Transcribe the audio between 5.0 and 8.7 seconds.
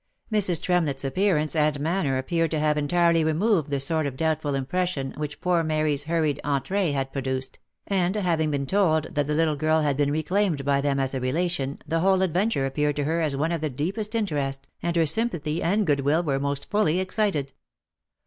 which poor Mary's hurried entree had produced, and having been